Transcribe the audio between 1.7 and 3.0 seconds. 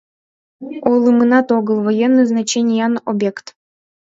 военный значениян